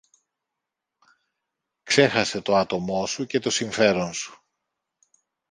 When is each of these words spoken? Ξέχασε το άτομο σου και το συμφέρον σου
Ξέχασε 1.83 2.41
το 2.41 2.55
άτομο 2.55 3.05
σου 3.05 3.25
και 3.25 3.39
το 3.39 3.49
συμφέρον 3.49 4.13
σου 4.13 4.43